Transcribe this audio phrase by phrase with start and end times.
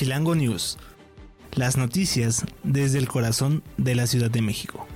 [0.00, 0.78] Chilango News.
[1.52, 4.88] Las noticias desde el corazón de la Ciudad de México.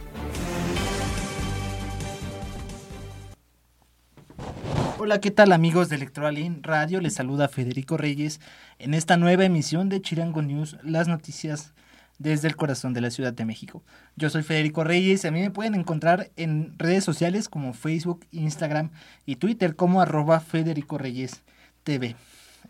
[4.96, 7.02] Hola, ¿qué tal amigos de Electroalin Radio?
[7.02, 8.40] Les saluda Federico Reyes
[8.78, 11.74] en esta nueva emisión de Chilango News, las noticias
[12.18, 13.82] desde el corazón de la Ciudad de México.
[14.16, 18.24] Yo soy Federico Reyes y a mí me pueden encontrar en redes sociales como Facebook,
[18.30, 18.90] Instagram
[19.26, 21.42] y Twitter como arroba Federico Reyes
[21.82, 22.16] TV.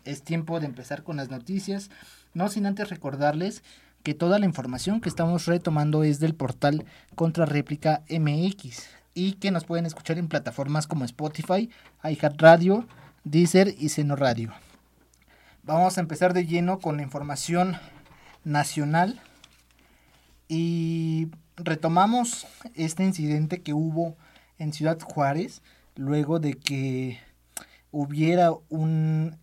[0.03, 1.89] Es tiempo de empezar con las noticias,
[2.35, 3.63] no sin antes recordarles
[4.03, 6.85] que toda la información que estamos retomando es del portal
[7.15, 8.83] Contrarréplica MX
[9.15, 11.71] y que nos pueden escuchar en plataformas como Spotify,
[12.03, 12.87] iHeartRadio,
[13.23, 14.53] Deezer y Seno Radio.
[15.63, 17.77] Vamos a empezar de lleno con la información
[18.43, 19.19] nacional
[20.47, 24.17] y retomamos este incidente que hubo
[24.59, 25.63] en Ciudad Juárez
[25.95, 27.19] luego de que
[27.91, 29.37] hubiera un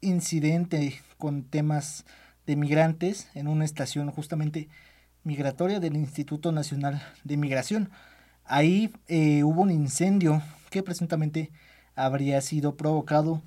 [0.00, 2.04] incidente con temas
[2.48, 4.70] de migrantes en una estación justamente
[5.22, 7.90] migratoria del Instituto Nacional de Migración.
[8.46, 10.40] Ahí eh, hubo un incendio
[10.70, 11.50] que presuntamente
[11.94, 13.42] habría sido provocado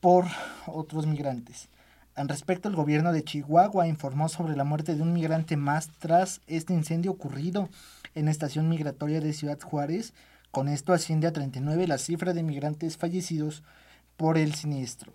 [0.00, 0.26] por
[0.66, 1.70] otros migrantes.
[2.14, 6.42] Al respecto, el gobierno de Chihuahua informó sobre la muerte de un migrante más tras
[6.46, 7.70] este incendio ocurrido
[8.14, 10.12] en la estación migratoria de Ciudad Juárez.
[10.50, 13.62] Con esto asciende a 39 la cifra de migrantes fallecidos
[14.18, 15.14] por el siniestro.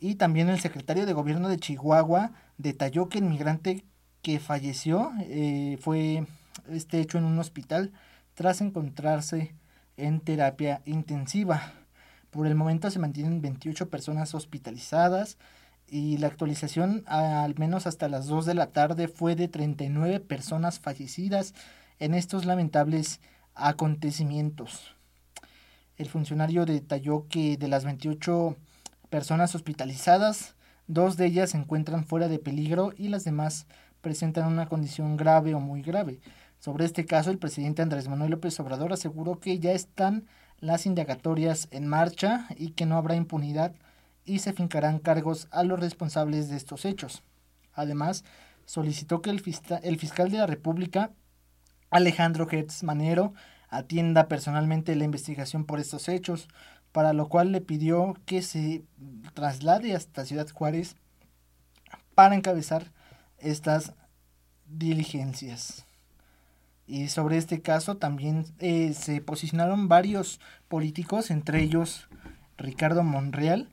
[0.00, 3.84] Y también el secretario de gobierno de Chihuahua detalló que el migrante
[4.22, 6.26] que falleció eh, fue
[6.70, 7.92] este hecho en un hospital
[8.34, 9.54] tras encontrarse
[9.98, 11.74] en terapia intensiva.
[12.30, 15.36] Por el momento se mantienen 28 personas hospitalizadas
[15.86, 20.80] y la actualización al menos hasta las 2 de la tarde fue de 39 personas
[20.80, 21.52] fallecidas
[21.98, 23.20] en estos lamentables
[23.54, 24.94] acontecimientos.
[25.96, 28.56] El funcionario detalló que de las 28
[29.10, 30.54] personas hospitalizadas,
[30.86, 33.66] dos de ellas se encuentran fuera de peligro y las demás
[34.00, 36.20] presentan una condición grave o muy grave.
[36.58, 40.26] Sobre este caso, el presidente Andrés Manuel López Obrador aseguró que ya están
[40.58, 43.74] las indagatorias en marcha y que no habrá impunidad
[44.24, 47.22] y se fincarán cargos a los responsables de estos hechos.
[47.72, 48.24] Además,
[48.66, 49.42] solicitó que el,
[49.82, 51.10] el fiscal de la República,
[51.90, 53.32] Alejandro Gertz Manero,
[53.68, 56.48] atienda personalmente la investigación por estos hechos,
[56.92, 58.82] para lo cual le pidió que se
[59.34, 60.96] traslade hasta Ciudad Juárez
[62.14, 62.92] para encabezar
[63.38, 63.92] estas
[64.66, 65.86] diligencias.
[66.86, 72.08] Y sobre este caso también eh, se posicionaron varios políticos, entre ellos
[72.58, 73.68] Ricardo Monreal,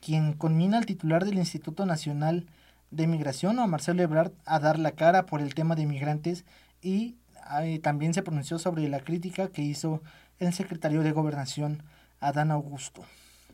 [0.00, 2.46] quien conmina al titular del Instituto Nacional
[2.90, 6.44] de Migración, o a Marcelo Ebrard, a dar la cara por el tema de migrantes
[6.80, 7.16] y
[7.60, 10.02] eh, también se pronunció sobre la crítica que hizo
[10.38, 11.82] el secretario de Gobernación,
[12.22, 13.04] Adán Augusto.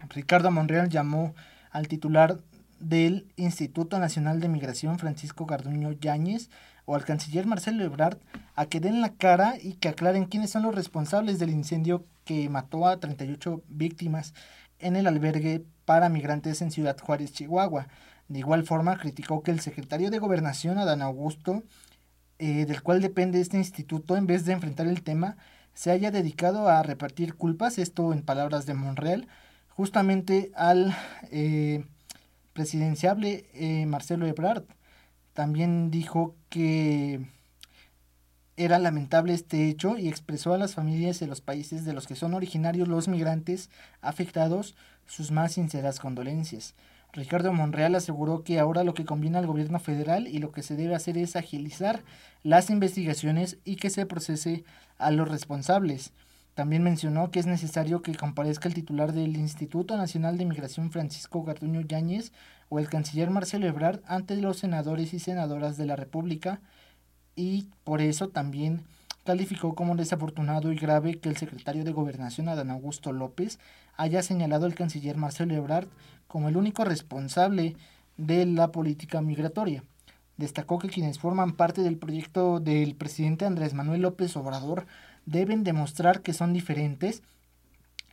[0.08, 1.34] Ricardo Monreal llamó
[1.70, 2.38] al titular
[2.78, 6.50] del Instituto Nacional de Migración, Francisco Garduño Yáñez,
[6.84, 8.18] o al canciller Marcelo Ebrard,
[8.54, 12.48] a que den la cara y que aclaren quiénes son los responsables del incendio que
[12.48, 14.32] mató a 38 víctimas
[14.78, 17.88] en el albergue para migrantes en Ciudad Juárez, Chihuahua.
[18.28, 21.62] De igual forma, criticó que el secretario de Gobernación, Adán Augusto,
[22.38, 25.36] eh, del cual depende este instituto, en vez de enfrentar el tema,
[25.78, 29.28] se haya dedicado a repartir culpas, esto en palabras de Monreal,
[29.68, 30.92] justamente al
[31.30, 31.84] eh,
[32.52, 34.64] presidenciable eh, Marcelo Ebrard.
[35.34, 37.20] También dijo que
[38.56, 42.16] era lamentable este hecho y expresó a las familias de los países de los que
[42.16, 44.74] son originarios los migrantes afectados
[45.06, 46.74] sus más sinceras condolencias.
[47.12, 50.76] Ricardo Monreal aseguró que ahora lo que conviene al gobierno federal y lo que se
[50.76, 52.04] debe hacer es agilizar
[52.42, 54.64] las investigaciones y que se procese
[54.98, 56.12] a los responsables.
[56.54, 61.44] También mencionó que es necesario que comparezca el titular del Instituto Nacional de Migración Francisco
[61.44, 62.32] Garduño Yáñez
[62.68, 66.60] o el canciller Marcelo Ebrard ante los senadores y senadoras de la República
[67.36, 68.82] y por eso también
[69.24, 73.60] calificó como desafortunado y grave que el secretario de Gobernación Adán Augusto López
[73.96, 75.86] haya señalado al canciller Marcelo Ebrard
[76.28, 77.74] como el único responsable
[78.16, 79.82] de la política migratoria.
[80.36, 84.86] Destacó que quienes forman parte del proyecto del presidente Andrés Manuel López Obrador
[85.26, 87.22] deben demostrar que son diferentes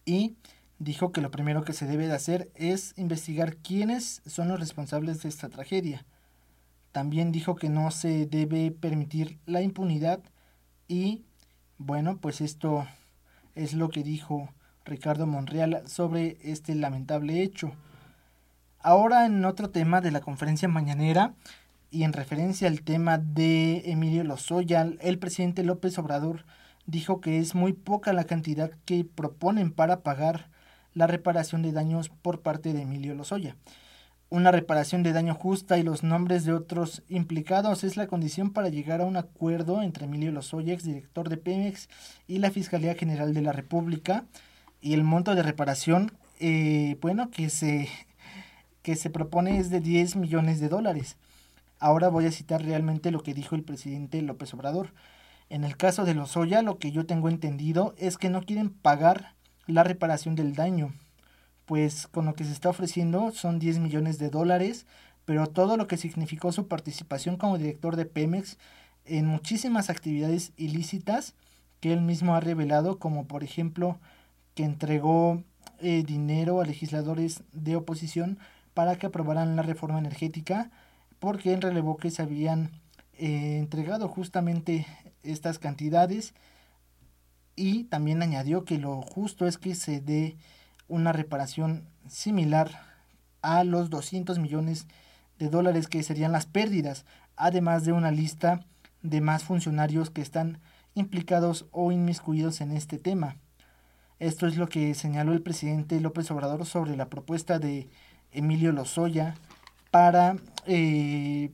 [0.06, 0.36] y
[0.80, 5.22] dijo que lo primero que se debe de hacer es investigar quiénes son los responsables
[5.22, 6.06] de esta tragedia.
[6.92, 10.20] También dijo que no se debe permitir la impunidad
[10.88, 11.26] y
[11.78, 12.88] bueno, pues esto
[13.54, 14.50] es lo que dijo
[14.86, 17.74] Ricardo Monreal sobre este lamentable hecho.
[18.88, 21.34] Ahora en otro tema de la conferencia mañanera
[21.90, 26.46] y en referencia al tema de Emilio Lozoya, el presidente López Obrador
[26.86, 30.50] dijo que es muy poca la cantidad que proponen para pagar
[30.94, 33.56] la reparación de daños por parte de Emilio Lozoya.
[34.30, 38.70] una reparación de daño justa y los nombres de otros implicados es la condición para
[38.70, 41.90] llegar a un acuerdo entre Emilio Lozoya, ex director de Pemex,
[42.28, 44.26] y la Fiscalía General de la República.
[44.80, 47.90] Y el monto de reparación, eh, bueno, que se,
[48.86, 51.18] que se propone es de 10 millones de dólares.
[51.80, 54.94] Ahora voy a citar realmente lo que dijo el presidente López Obrador.
[55.50, 59.34] En el caso de Lozoya, lo que yo tengo entendido es que no quieren pagar
[59.66, 60.94] la reparación del daño
[61.66, 64.86] pues con lo que se está ofreciendo son 10 millones de dólares,
[65.26, 68.58] pero todo lo que significó su participación como director de Pemex
[69.06, 71.34] en muchísimas actividades ilícitas
[71.80, 74.00] que él mismo ha revelado, como por ejemplo
[74.54, 75.44] que entregó
[75.80, 78.40] eh, dinero a legisladores de oposición
[78.76, 80.70] para que aprobaran la reforma energética,
[81.18, 82.70] porque él relevó que se habían
[83.14, 84.86] eh, entregado justamente
[85.24, 86.36] estas cantidades
[87.56, 90.38] y también añadió que lo justo es que se dé
[90.88, 92.70] una reparación similar
[93.42, 94.88] a los 200 millones
[95.40, 97.06] de dólares que serían las pérdidas,
[97.38, 98.66] además de una lista
[99.02, 100.60] de más funcionarios que están
[100.96, 103.38] implicados o inmiscuidos en este tema.
[104.20, 107.90] Esto es lo que señaló el presidente López Obrador sobre la propuesta de
[108.36, 109.36] Emilio Lozoya
[109.92, 111.52] para eh,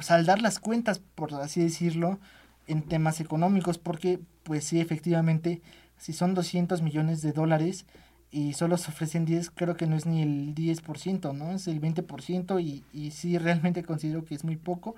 [0.00, 2.18] saldar las cuentas, por así decirlo,
[2.66, 5.62] en temas económicos, porque pues sí, efectivamente,
[5.96, 7.86] si son 200 millones de dólares
[8.30, 11.52] y solo se ofrecen 10, creo que no es ni el 10%, ¿no?
[11.52, 14.96] Es el 20% y, y sí realmente considero que es muy poco.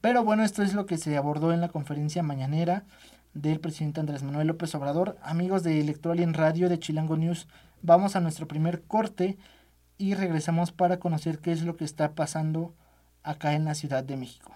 [0.00, 2.84] Pero bueno, esto es lo que se abordó en la conferencia mañanera
[3.34, 5.16] del presidente Andrés Manuel López Obrador.
[5.22, 7.46] Amigos de Electoral en Radio de Chilango News,
[7.82, 9.36] vamos a nuestro primer corte
[9.98, 12.74] y regresamos para conocer qué es lo que está pasando
[13.22, 14.52] acá en la Ciudad de México.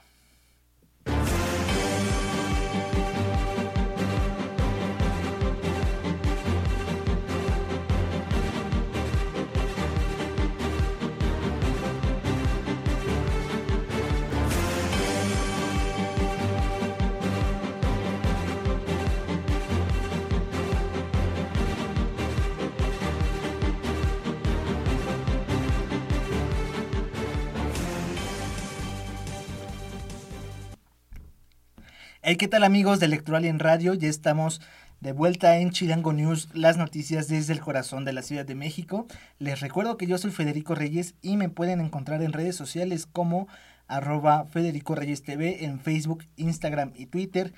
[32.34, 33.94] ¿Qué tal amigos de Electoral en Radio?
[33.94, 34.60] Ya estamos
[35.00, 39.06] de vuelta en Chilango News, las noticias desde el corazón de la Ciudad de México.
[39.38, 43.46] Les recuerdo que yo soy Federico Reyes y me pueden encontrar en redes sociales como
[43.86, 47.54] arroba Federico Reyes TV en Facebook, Instagram y Twitter.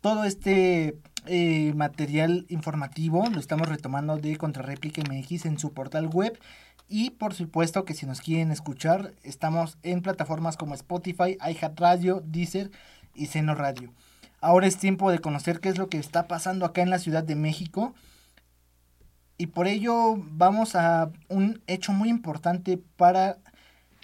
[0.00, 6.38] Todo este eh, material informativo lo estamos retomando de Contrarréplica MX en su portal web.
[6.88, 12.72] Y por supuesto que si nos quieren escuchar, estamos en plataformas como Spotify, iHeartRadio, Deezer
[13.14, 13.92] y Seno Radio.
[14.40, 17.24] Ahora es tiempo de conocer qué es lo que está pasando acá en la Ciudad
[17.24, 17.94] de México.
[19.36, 23.38] Y por ello vamos a un hecho muy importante para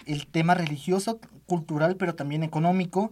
[0.05, 3.11] el tema religioso, cultural, pero también económico.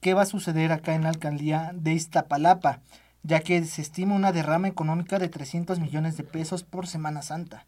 [0.00, 2.80] ¿Qué va a suceder acá en la alcaldía de Iztapalapa?
[3.22, 7.66] Ya que se estima una derrama económica de 300 millones de pesos por Semana Santa.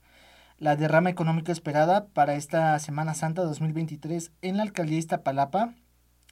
[0.58, 5.74] La derrama económica esperada para esta Semana Santa 2023 en la alcaldía de Iztapalapa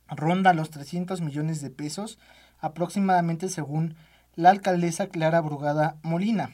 [0.08, 2.18] ronda los 300 millones de pesos
[2.60, 3.96] aproximadamente según
[4.36, 6.50] la alcaldesa Clara Brugada Molina.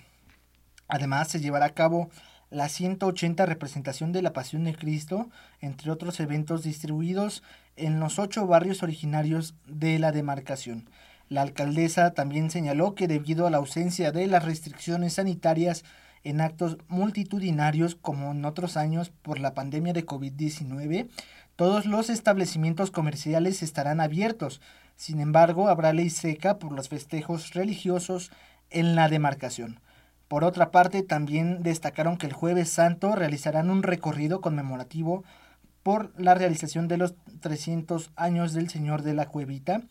[0.89, 2.11] Además, se llevará a cabo
[2.51, 5.29] la 180 representación de la Pasión de Cristo,
[5.61, 7.43] entre otros eventos distribuidos
[7.77, 10.89] en los ocho barrios originarios de la demarcación.
[11.29, 15.85] La alcaldesa también señaló que debido a la ausencia de las restricciones sanitarias
[16.23, 21.09] en actos multitudinarios como en otros años por la pandemia de COVID-19,
[21.57, 24.61] todos los establecimientos comerciales estarán abiertos,
[24.97, 28.31] sin embargo, habrá ley seca por los festejos religiosos
[28.71, 29.81] en la demarcación.
[30.27, 35.23] Por otra parte, también destacaron que el jueves santo realizarán un recorrido conmemorativo
[35.83, 39.83] por la realización de los 300 años del Señor de la Cuevita,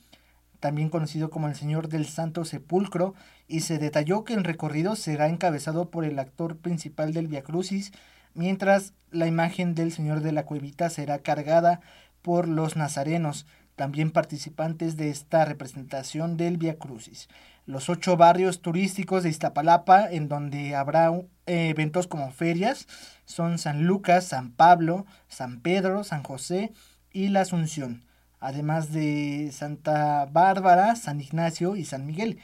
[0.60, 3.14] también conocido como el Señor del Santo Sepulcro,
[3.48, 7.94] y se detalló que el recorrido será encabezado por el actor principal del Via Crucis,
[8.34, 11.80] mientras la imagen del Señor de la Cuevita será cargada
[12.22, 17.28] por los nazarenos también participantes de esta representación del Via Crucis.
[17.66, 21.12] Los ocho barrios turísticos de Iztapalapa, en donde habrá
[21.46, 22.88] eh, eventos como ferias,
[23.26, 26.72] son San Lucas, San Pablo, San Pedro, San José
[27.12, 28.04] y la Asunción,
[28.40, 32.40] además de Santa Bárbara, San Ignacio y San Miguel.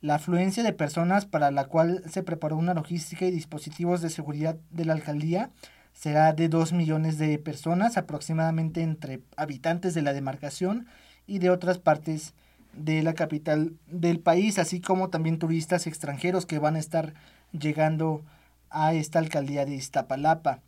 [0.00, 4.56] La afluencia de personas para la cual se preparó una logística y dispositivos de seguridad
[4.70, 5.50] de la alcaldía
[5.94, 10.86] será de 2 millones de personas, aproximadamente entre habitantes de la demarcación
[11.26, 12.34] y de otras partes
[12.74, 17.14] de la capital del país, así como también turistas extranjeros que van a estar
[17.52, 18.22] llegando
[18.68, 20.60] a esta alcaldía de Iztapalapa.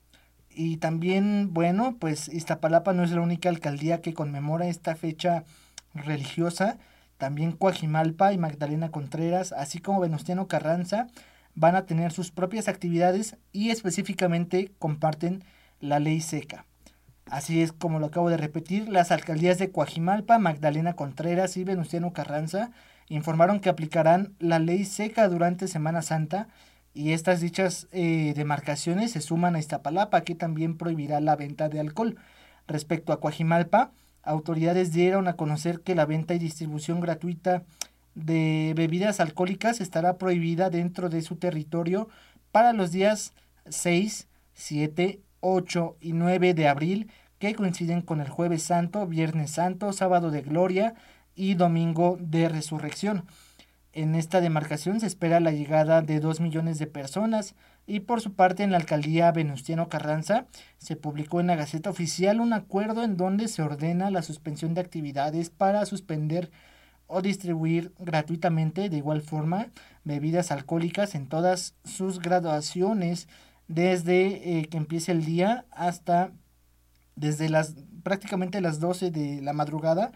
[0.48, 5.44] Y también, bueno, pues Iztapalapa no es la única alcaldía que conmemora esta fecha
[5.92, 6.78] religiosa.
[7.18, 11.08] También Coajimalpa y Magdalena Contreras, así como Venustiano Carranza,
[11.56, 15.42] van a tener sus propias actividades y específicamente comparten
[15.80, 16.66] la ley seca.
[17.28, 22.12] Así es como lo acabo de repetir, las alcaldías de Coajimalpa, Magdalena Contreras y Venustiano
[22.12, 22.70] Carranza
[23.08, 26.48] informaron que aplicarán la ley seca durante Semana Santa
[26.94, 31.80] y estas dichas eh, demarcaciones se suman a Iztapalapa, que también prohibirá la venta de
[31.80, 32.16] alcohol.
[32.66, 33.90] Respecto a Coajimalpa,
[34.22, 37.64] autoridades dieron a conocer que la venta y distribución gratuita
[38.16, 42.08] de bebidas alcohólicas estará prohibida dentro de su territorio
[42.50, 43.34] para los días
[43.68, 49.92] 6, 7, 8 y 9 de abril, que coinciden con el jueves santo, viernes santo,
[49.92, 50.94] sábado de gloria
[51.34, 53.26] y domingo de resurrección.
[53.92, 57.54] En esta demarcación se espera la llegada de 2 millones de personas
[57.86, 60.46] y por su parte en la alcaldía Venustiano Carranza
[60.78, 64.80] se publicó en la Gaceta Oficial un acuerdo en donde se ordena la suspensión de
[64.80, 66.50] actividades para suspender
[67.06, 69.68] o distribuir gratuitamente de igual forma
[70.04, 73.28] bebidas alcohólicas en todas sus graduaciones
[73.68, 76.32] desde eh, que empiece el día hasta
[77.14, 80.12] desde las prácticamente las 12 de la madrugada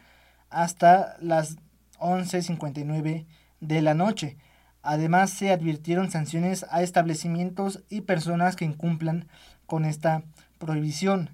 [0.50, 1.56] hasta las
[1.98, 3.26] 11.59
[3.60, 4.36] de la noche.
[4.82, 9.28] Además, se advirtieron sanciones a establecimientos y personas que incumplan
[9.66, 10.22] con esta
[10.58, 11.30] prohibición.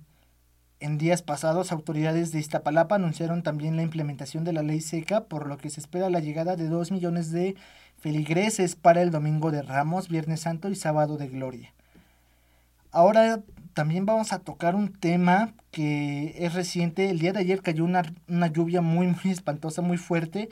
[0.78, 5.46] En días pasados, autoridades de Iztapalapa anunciaron también la implementación de la ley seca, por
[5.46, 7.56] lo que se espera la llegada de 2 millones de
[7.98, 11.72] feligreses para el domingo de Ramos, Viernes Santo y Sábado de Gloria.
[12.92, 13.40] Ahora
[13.72, 17.10] también vamos a tocar un tema que es reciente.
[17.10, 20.50] El día de ayer cayó una, una lluvia muy, muy espantosa, muy fuerte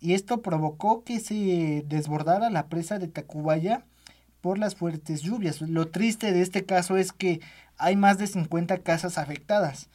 [0.00, 3.84] y esto provocó que se desbordara la presa de Tacubaya
[4.40, 5.60] por las fuertes lluvias.
[5.60, 7.40] Lo triste de este caso es que
[7.80, 9.88] hay más de 50 casas afectadas.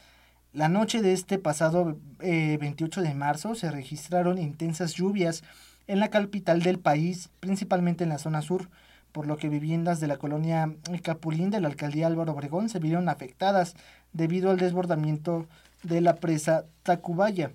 [0.54, 5.44] La noche de este pasado 28 eh, de marzo se registraron intensas lluvias
[5.88, 8.70] en la capital del país, principalmente en la zona sur,
[9.12, 10.74] por lo que viviendas de la colonia
[11.04, 13.75] Capulín de la alcaldía Álvaro Obregón se vieron afectadas
[14.13, 15.46] debido al desbordamiento
[15.84, 17.51] de la presa Tacubaya.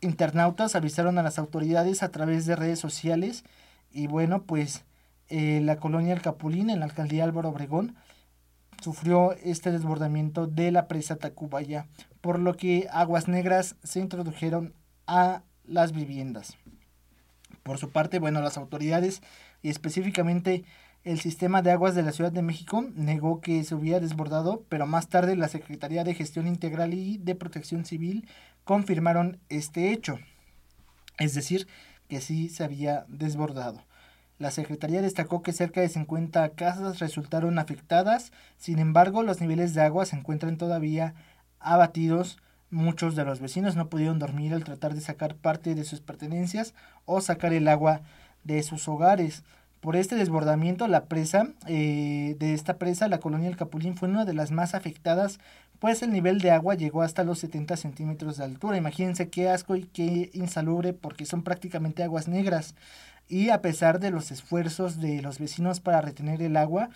[0.00, 3.42] Internautas avisaron a las autoridades a través de redes sociales
[3.90, 4.84] y bueno, pues
[5.30, 7.96] eh, la colonia El Capulín en la alcaldía Álvaro Obregón
[8.84, 11.86] sufrió este desbordamiento de la presa Tacubaya,
[12.20, 14.74] por lo que aguas negras se introdujeron
[15.06, 16.58] a las viviendas.
[17.62, 19.22] Por su parte, bueno, las autoridades
[19.62, 20.64] y específicamente
[21.02, 24.86] el sistema de aguas de la Ciudad de México negó que se hubiera desbordado, pero
[24.86, 28.28] más tarde la Secretaría de Gestión Integral y de Protección Civil
[28.64, 30.18] confirmaron este hecho,
[31.18, 31.68] es decir,
[32.06, 33.82] que sí se había desbordado.
[34.38, 39.82] La Secretaría destacó que cerca de 50 casas resultaron afectadas, sin embargo los niveles de
[39.82, 41.14] agua se encuentran todavía
[41.60, 42.38] abatidos.
[42.70, 46.74] Muchos de los vecinos no pudieron dormir al tratar de sacar parte de sus pertenencias
[47.04, 48.00] o sacar el agua
[48.42, 49.44] de sus hogares.
[49.80, 54.24] Por este desbordamiento, la presa eh, de esta presa, la colonia El Capulín, fue una
[54.24, 55.38] de las más afectadas
[55.84, 58.78] pues el nivel de agua llegó hasta los 70 centímetros de altura.
[58.78, 62.74] Imagínense qué asco y qué insalubre porque son prácticamente aguas negras.
[63.28, 66.90] Y a pesar de los esfuerzos de los vecinos para retener el agua,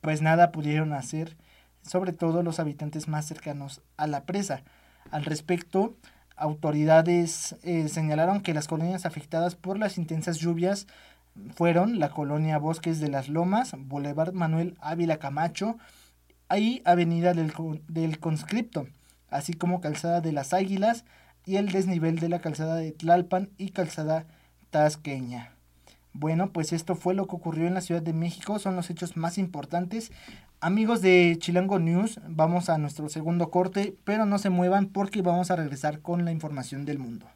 [0.00, 1.36] pues nada pudieron hacer,
[1.82, 4.62] sobre todo los habitantes más cercanos a la presa.
[5.10, 5.94] Al respecto,
[6.36, 10.86] autoridades eh, señalaron que las colonias afectadas por las intensas lluvias
[11.54, 15.78] fueron la colonia Bosques de las Lomas, Boulevard Manuel Ávila Camacho,
[16.50, 17.52] Ahí Avenida del,
[17.88, 18.88] del Conscripto,
[19.28, 21.04] así como Calzada de las Águilas
[21.44, 24.24] y el desnivel de la Calzada de Tlalpan y Calzada
[24.70, 25.57] Tasqueña.
[26.12, 29.16] Bueno, pues esto fue lo que ocurrió en la Ciudad de México, son los hechos
[29.16, 30.10] más importantes.
[30.60, 35.50] Amigos de Chilango News, vamos a nuestro segundo corte, pero no se muevan porque vamos
[35.50, 37.26] a regresar con la información del mundo.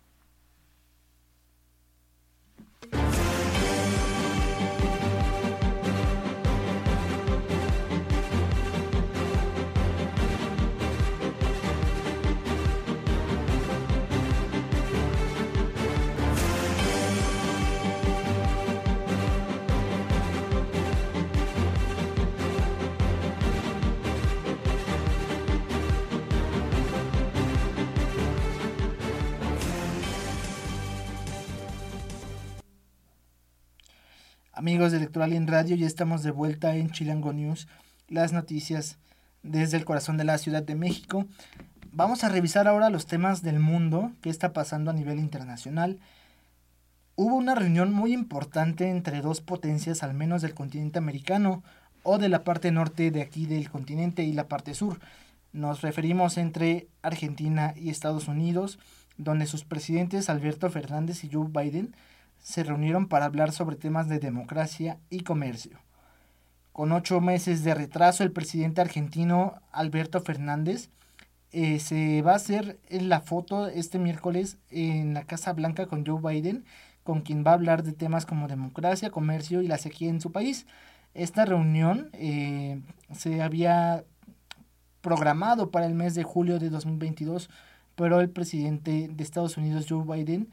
[34.62, 37.66] Amigos de Electoral en Radio, ya estamos de vuelta en Chilango News,
[38.06, 38.96] las noticias
[39.42, 41.26] desde el corazón de la Ciudad de México.
[41.90, 45.98] Vamos a revisar ahora los temas del mundo, qué está pasando a nivel internacional.
[47.16, 51.64] Hubo una reunión muy importante entre dos potencias, al menos del continente americano,
[52.04, 55.00] o de la parte norte de aquí del continente y la parte sur.
[55.52, 58.78] Nos referimos entre Argentina y Estados Unidos,
[59.16, 61.96] donde sus presidentes Alberto Fernández y Joe Biden
[62.42, 65.78] se reunieron para hablar sobre temas de democracia y comercio.
[66.72, 70.90] Con ocho meses de retraso, el presidente argentino Alberto Fernández
[71.52, 76.20] eh, se va a hacer la foto este miércoles en la Casa Blanca con Joe
[76.20, 76.64] Biden,
[77.04, 80.32] con quien va a hablar de temas como democracia, comercio y la sequía en su
[80.32, 80.66] país.
[81.14, 82.80] Esta reunión eh,
[83.12, 84.04] se había
[85.02, 87.50] programado para el mes de julio de 2022,
[87.96, 90.48] pero el presidente de Estados Unidos, Joe Biden,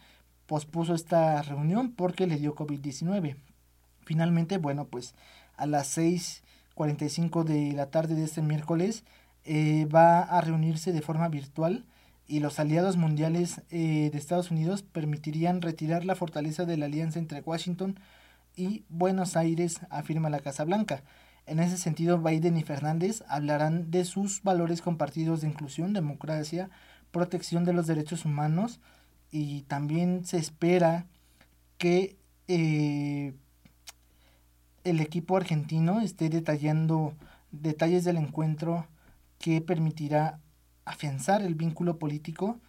[0.49, 3.35] pospuso esta reunión porque le dio COVID-19.
[4.03, 5.13] Finalmente, bueno, pues
[5.55, 9.03] a las 6.45 de la tarde de este miércoles
[9.45, 11.85] eh, va a reunirse de forma virtual
[12.27, 17.19] y los aliados mundiales eh, de Estados Unidos permitirían retirar la fortaleza de la alianza
[17.19, 17.99] entre Washington
[18.55, 21.03] y Buenos Aires, afirma la Casa Blanca.
[21.45, 26.71] En ese sentido, Biden y Fernández hablarán de sus valores compartidos de inclusión, democracia,
[27.11, 28.79] protección de los derechos humanos
[29.31, 31.05] y también se espera
[31.77, 32.17] que
[32.47, 33.33] eh,
[34.83, 37.13] el equipo argentino esté detallando
[37.51, 38.87] detalles del encuentro
[39.37, 40.39] que permitirá
[40.85, 42.59] afianzar el vínculo político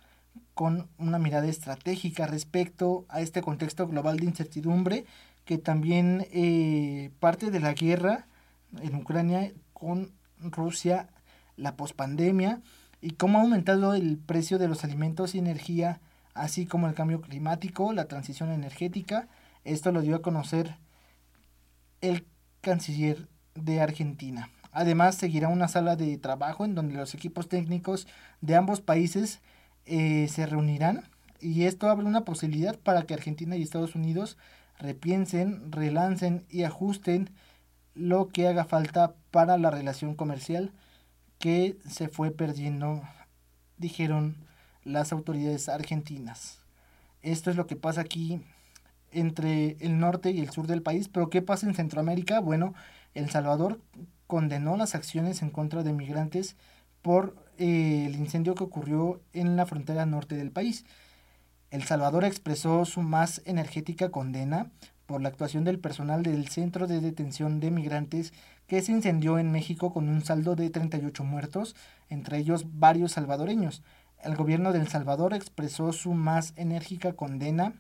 [0.55, 5.07] con una mirada estratégica respecto a este contexto global de incertidumbre
[5.45, 8.27] que también eh, parte de la guerra
[8.81, 11.09] en Ucrania con Rusia,
[11.57, 12.61] la pospandemia
[13.01, 16.01] y cómo ha aumentado el precio de los alimentos y energía,
[16.35, 19.29] así como el cambio climático, la transición energética.
[19.65, 20.77] Esto lo dio a conocer
[22.01, 22.27] el
[22.61, 24.51] canciller de Argentina.
[24.73, 28.07] Además, seguirá una sala de trabajo en donde los equipos técnicos
[28.41, 29.41] de ambos países
[29.87, 31.05] eh, se reunirán
[31.41, 34.37] y esto abre una posibilidad para que Argentina y Estados Unidos
[34.79, 37.31] repiensen, relancen y ajusten
[37.95, 40.73] lo que haga falta para la relación comercial
[41.39, 43.03] que se fue perdiendo,
[43.79, 44.37] dijeron
[44.85, 46.59] las autoridades argentinas.
[47.23, 48.41] Esto es lo que pasa aquí
[49.13, 52.41] entre el norte y el sur del país, pero ¿qué pasa en Centroamérica?
[52.41, 52.75] Bueno,
[53.15, 53.81] El Salvador
[54.27, 56.57] condenó las acciones en contra de migrantes
[57.03, 60.85] por eh, el incendio que ocurrió en la frontera norte del país.
[61.71, 64.71] El Salvador expresó su más energética condena
[65.07, 68.33] por la actuación del personal del Centro de Detención de Migrantes
[68.69, 71.75] que se incendió en México con un saldo de 38 muertos,
[72.09, 73.83] entre ellos varios salvadoreños.
[74.23, 77.75] El gobierno de El Salvador expresó su más enérgica condena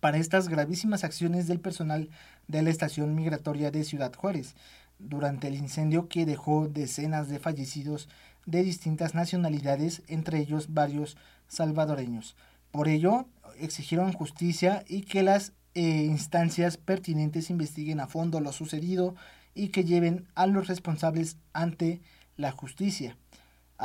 [0.00, 2.10] para estas gravísimas acciones del personal
[2.48, 4.54] de la estación migratoria de Ciudad Juárez
[4.98, 8.10] durante el incendio que dejó decenas de fallecidos
[8.44, 11.16] de distintas nacionalidades, entre ellos varios
[11.48, 12.36] salvadoreños.
[12.70, 13.26] Por ello,
[13.58, 19.14] exigieron justicia y que las eh, instancias pertinentes investiguen a fondo lo sucedido
[19.54, 22.02] y que lleven a los responsables ante
[22.36, 23.16] la justicia.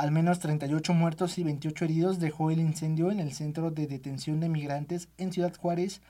[0.00, 4.40] Al menos 38 muertos y 28 heridos dejó el incendio en el centro de detención
[4.40, 6.00] de migrantes en Ciudad Juárez,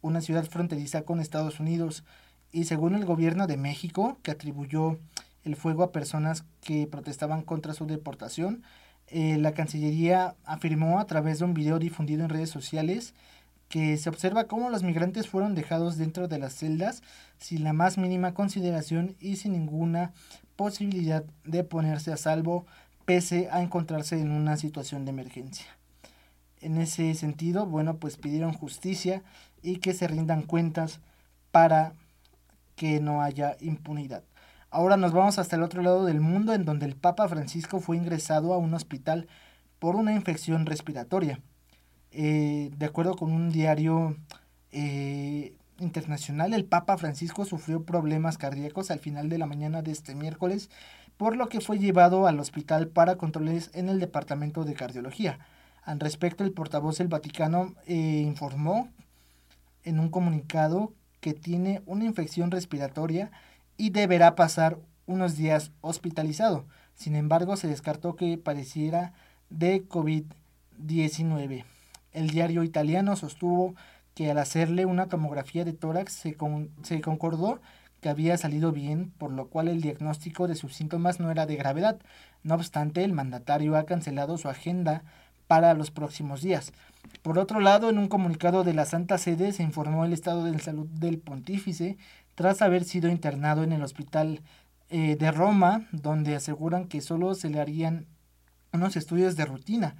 [0.00, 2.02] una ciudad fronteriza con Estados Unidos.
[2.50, 4.98] Y según el gobierno de México, que atribuyó
[5.44, 8.62] el fuego a personas que protestaban contra su deportación,
[9.08, 13.12] eh, la Cancillería afirmó a través de un video difundido en redes sociales
[13.68, 17.02] que se observa cómo los migrantes fueron dejados dentro de las celdas
[17.36, 20.14] sin la más mínima consideración y sin ninguna
[20.56, 22.64] posibilidad de ponerse a salvo
[23.06, 25.66] pese a encontrarse en una situación de emergencia.
[26.60, 29.22] En ese sentido, bueno, pues pidieron justicia
[29.62, 31.00] y que se rindan cuentas
[31.52, 31.94] para
[32.74, 34.22] que no haya impunidad.
[34.70, 37.96] Ahora nos vamos hasta el otro lado del mundo en donde el Papa Francisco fue
[37.96, 39.28] ingresado a un hospital
[39.78, 41.40] por una infección respiratoria.
[42.10, 44.16] Eh, de acuerdo con un diario
[44.72, 50.14] eh, internacional, el Papa Francisco sufrió problemas cardíacos al final de la mañana de este
[50.14, 50.70] miércoles,
[51.16, 55.38] por lo que fue llevado al hospital para controles en el departamento de cardiología.
[55.82, 58.88] Al respecto, el portavoz del Vaticano eh, informó
[59.84, 63.30] en un comunicado que tiene una infección respiratoria
[63.76, 66.66] y deberá pasar unos días hospitalizado.
[66.94, 69.12] Sin embargo, se descartó que pareciera
[69.48, 71.64] de COVID-19.
[72.12, 73.74] El diario italiano sostuvo
[74.14, 76.36] que al hacerle una tomografía de tórax se,
[76.82, 77.60] se concordó
[78.06, 81.56] que había salido bien, por lo cual el diagnóstico de sus síntomas no era de
[81.56, 81.98] gravedad.
[82.44, 85.02] No obstante, el mandatario ha cancelado su agenda
[85.48, 86.72] para los próximos días.
[87.22, 90.56] Por otro lado, en un comunicado de la Santa Sede se informó el estado de
[90.60, 91.96] salud del pontífice
[92.36, 94.40] tras haber sido internado en el hospital
[94.88, 98.06] eh, de Roma, donde aseguran que solo se le harían
[98.72, 99.96] unos estudios de rutina.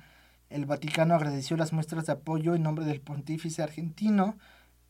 [0.49, 4.37] El Vaticano agradeció las muestras de apoyo en nombre del pontífice argentino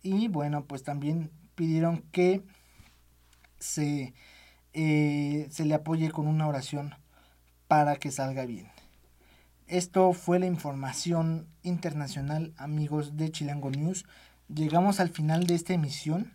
[0.02, 2.42] y bueno, pues también pidieron que
[3.66, 4.14] se
[4.78, 6.94] eh, se le apoye con una oración
[7.66, 8.68] para que salga bien.
[9.68, 14.04] Esto fue la información internacional, amigos de Chilango News.
[14.54, 16.30] Llegamos al final de esta emisión.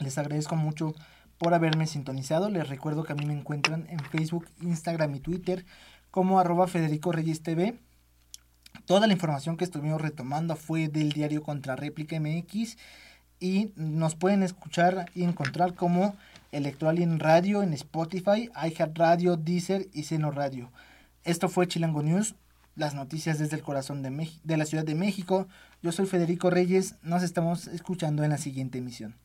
[0.00, 0.92] Les agradezco mucho
[1.38, 2.50] por haberme sintonizado.
[2.50, 5.64] Les recuerdo que a mí me encuentran en Facebook, Instagram y Twitter
[6.10, 7.78] como arroba Federico Reyes TV.
[8.86, 12.76] Toda la información que estuvimos retomando fue del diario Contra Réplica MX
[13.38, 16.16] y nos pueden escuchar y encontrar como
[16.52, 20.70] Electroalien Radio en Spotify, iHeart Radio, Deezer y Seno Radio.
[21.24, 22.34] Esto fue Chilango News,
[22.76, 25.48] las noticias desde el corazón de, de la Ciudad de México.
[25.82, 29.16] Yo soy Federico Reyes, nos estamos escuchando en la siguiente emisión.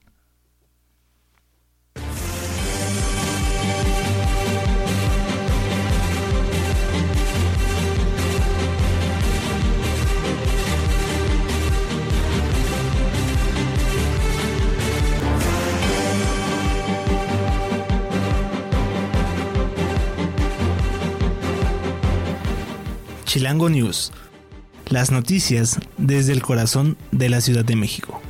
[23.48, 24.12] Chilango News.
[24.90, 28.22] Las noticias desde el corazón de la Ciudad de México.